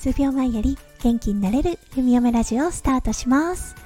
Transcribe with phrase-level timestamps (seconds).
[0.00, 3.76] 数秒前より元気になれる弓嫁ラジオをスタートします。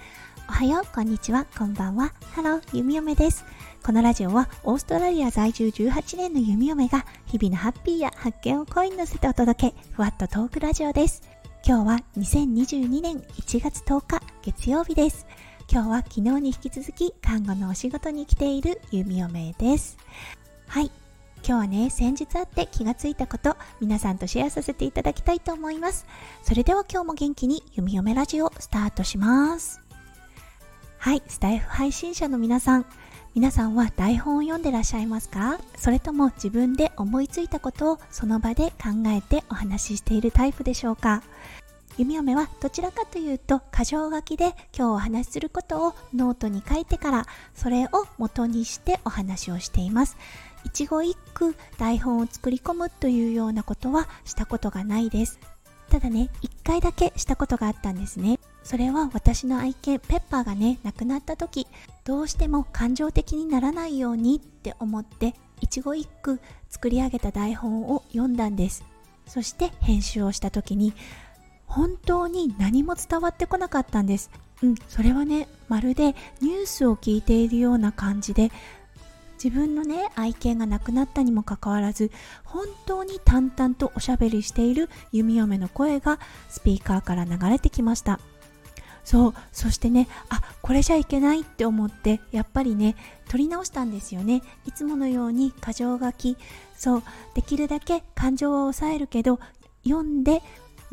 [0.49, 1.45] おはようこんにちは。
[1.59, 2.12] こんばんは。
[2.35, 3.45] ハロー弓嫁です。
[3.83, 11.23] このラジオはオーストラリア在住18年の弓嫁が日々のハッピーや発見を声に乗せてお届けふわっとトークラジオです。
[11.67, 15.27] 今日は2022年1月10日月曜日です。
[15.69, 19.99] 今日は昨日に引き続き看護のお仕事に来ている弓嫁です。
[20.69, 20.93] はい。
[21.47, 26.07] 今日はね、先日あって気がついたこと、皆さんとシェアさせていただきたいと思います。
[26.43, 29.83] それでは今日も元気に弓嫁ラジオスタートします。
[30.97, 32.87] はい、スタイフ配信者の皆さん、
[33.35, 35.59] 皆さんは台本を読んでらっしゃいますか？
[35.77, 41.23] それとも自分で思いついたことをその場で考えてお話ししているタイプでしょうか？
[41.99, 50.16] 弓嫁はどちらかというと箇条書きで今日お話しすることをノートに書いてからそれを元にしてお話をしています
[50.64, 55.38] 一語一句台本を作り込むというようなことはしたことがないです。
[55.90, 58.38] ただね一回だけしたことがあったんですね。
[58.62, 61.66] それは私の愛犬ペッパーがね亡くなった時
[62.04, 66.41] どうしても感情的にならないようにって思って一語一句
[66.71, 68.84] 作り上げた台本を読んだんです。
[69.26, 70.93] そして編集をした時に
[71.66, 74.31] 本当に何も伝わってこなかったんです。
[74.62, 78.50] うんそれはねまるでニュースを聞いているような感じで
[79.44, 82.10] 自分のね愛犬が亡くなったにもかかわらず
[82.44, 88.20] 本当に淡々とおしゃべりしている弓嫁の声がスピーカーから流れてきました。
[89.04, 92.97] そうそしてねあこれじゃいけないって思ってやっぱりね
[93.28, 94.42] 撮り直したんですよね。
[94.65, 96.38] いつものように箇条書き。
[96.75, 97.03] そう
[97.34, 99.41] できるだけ感情は抑えるけど
[99.84, 100.42] 読んで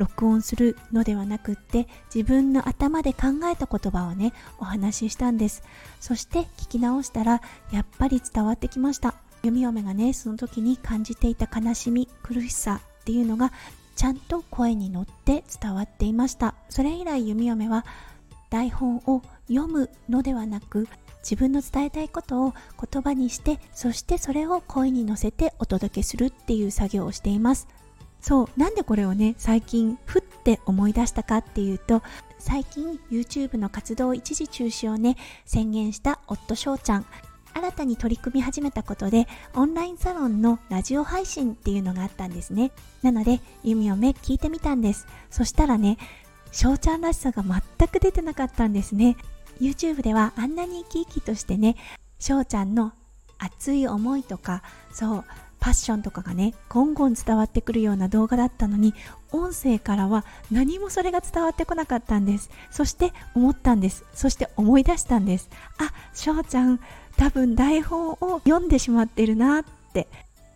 [0.01, 5.63] 録音するのではなくって自分の頭で考えた言葉をねお話ししたんです。
[5.99, 9.13] そして聞き直したらやっぱり伝わってきました。
[9.43, 13.51] 弓嫁がねその時に感じていた悲しみ苦しさっていうのが
[13.95, 16.55] ちゃんと声に乗って伝わっていました。
[16.69, 17.85] それ以来弓嫁は
[18.49, 20.87] 台本を読むのではなく
[21.21, 22.53] 自分の伝えたいことを
[22.91, 27.67] 言葉にしてそしてそれを声に乗せてお届けするっていう作業をしています。
[28.21, 32.01] そうなんでこれをね最近ふって思い出したかっていうと
[32.39, 37.05] 最近 YouTube の活動一時中止をね宣言した夫翔ちゃん。
[37.53, 42.71] 新たに取り組み始めたことでオンラインサロンのラジオ配信っていうのがあったんですね。
[43.01, 45.05] なので弓を目聞いてみたんです。
[45.29, 45.97] そしたらね
[46.53, 49.17] 翔ちゃんらしさが全く出てなかったんですね。
[49.59, 51.75] YouTube ではあんなに生き生きとしてね
[52.19, 52.93] 翔ちゃんの
[53.37, 55.25] 熱い思いとかそう
[55.61, 58.93] パッションとかがねゴンゴン伝わってくるような動画だったのに
[59.31, 62.49] 音声からは何もそれが伝わってこなかったんです。
[62.71, 64.03] そして思ったんです。
[64.13, 65.49] そして思い出したんです。
[65.77, 66.79] あ翔ちゃん
[67.15, 70.07] 多分台本を読んでしまってるなって。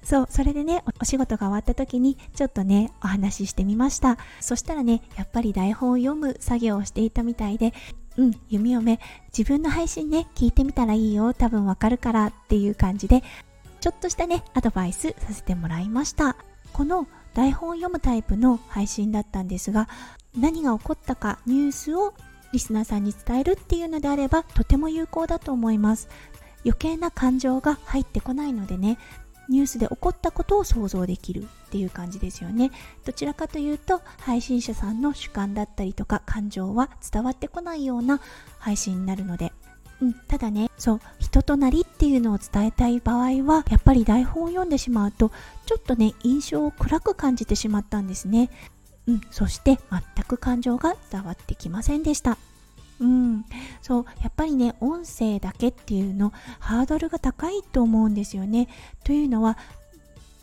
[0.03, 4.17] そうそれでねお仕事が終わった時にちょっとねお話ししてみました。
[4.39, 7.73] そしたらねやっぱり台本を読む作業をしていたみたいで
[8.17, 8.99] うん、弓嫁、
[9.37, 13.23] 自分の配信ね、聞いてみたらいいよ、多分わかるからっていう感じで、
[13.85, 16.37] ちょっとしたね、アドバイスさせてもらいました。
[16.73, 19.87] この台本を読むタイプの配信だったんですが、
[20.35, 22.15] 何が起こったかニュースを
[22.51, 26.09] リスナーさんに伝えるっていうのであればとても有効だと思います。
[26.65, 28.97] 余計な感情が入ってこないのでね、
[29.49, 32.71] ニュースで起こったことを想像できるっていう感じですよね。
[33.05, 38.19] どちらかというと配信者さんの主観だったりとか感情は伝わってこないような
[38.57, 39.53] 配信になるので
[40.01, 45.31] うん、ただねそう人となりっていうのを伝えたい場合はやっぱり台本を読んでしまうと
[45.65, 48.49] ちょっとね印象を暗く感じてしまったんですね、
[49.07, 52.37] うん、そして全く感情が伝わってきませんでした。
[52.97, 53.43] うん、
[53.81, 58.69] そうやっぱりね音声だけっていうのハードルが高いと思うんですよね。
[59.03, 59.57] というのは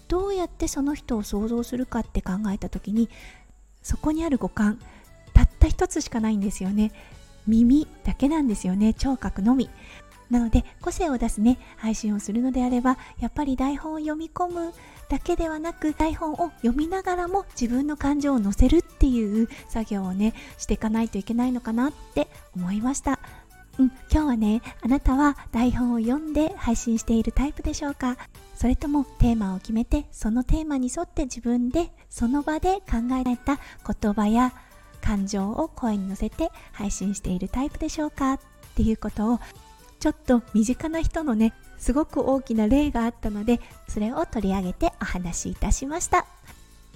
[0.09, 3.09] どうやってその人を想像するかって考えた時に
[3.83, 4.79] そこにある五感
[5.33, 6.93] たった一つしかないんですよね。
[7.47, 8.95] 耳だけなんですよね。
[8.95, 9.71] 聴覚のみ。
[10.31, 14.73] なので個性を出すね配信をするのであればやっぱり台本を読み込む
[15.11, 23.21] だけではなく台本を読みながらも自分の感情を乗せるっていう作業をねしていかないといけないのかなって思いました。
[23.79, 28.17] うん、今日はねあなたは台本を読んで配信しているタイプでしょうか？
[28.55, 34.55] それともテーマを決めてそのテーマに沿って自分でその場で考えられた言葉や
[35.03, 38.39] 感情を声に乗せて配信しているタイプでしょうかっ
[38.75, 39.41] ていうことを
[40.01, 46.27] ちょっと身近な人のねすごく大きな例があったのでそれを取り上げてお話しいたしました。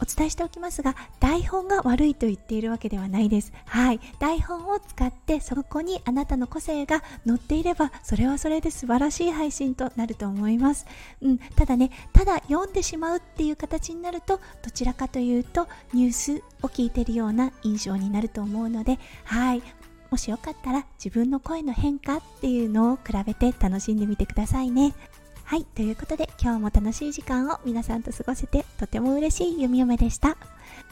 [0.01, 3.53] お伝えしておきますが台本が悪いと言っているわけではないです。
[3.67, 4.01] はい。
[4.19, 10.87] 台本を使ってそこにあなたの個性が載っていればそれはそれで素晴らしい配信となると思います、
[11.21, 19.63] うん、ただねただ読んでしまうっていう形になるとどちらかというとニュースを聞いているような印象になると思うのではい。
[20.11, 24.95] もしよかったら自分の声の変化っていうのを比べて楽しんでみてくださいね。
[25.47, 30.37] はい、ということで今日も楽しい時間を皆さんと過ごせてとても嬉しい弓嫁でした。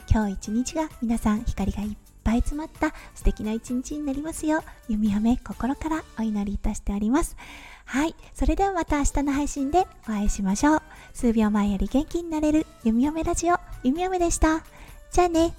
[0.09, 4.63] 今日一日が皆さん光がいっぱい詰まった素敵な一日になりますよう
[4.93, 7.37] 弓嫁心からお祈りいたしております。
[7.85, 10.83] はい、それではまた明日の配信でお会いしましょう。
[11.15, 14.63] 数秒前より元気になれる弓嫁ラジオ弓嫁でした。
[15.11, 15.53] じゃあね、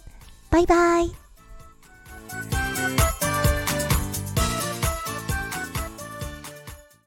[0.50, 1.12] バイバイ。